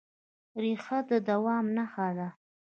ریښه 0.61 0.97
د 1.09 1.11
دوام 1.29 1.65
نښه 1.75 2.07
ده. 2.17 2.27